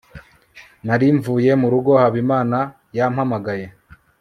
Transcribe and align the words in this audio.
nari 0.85 1.07
mvuye 1.17 1.51
murugo 1.61 1.91
habimana 2.01 2.57
yampamagaye 2.97 3.65